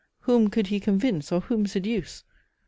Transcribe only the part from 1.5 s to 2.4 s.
seduce?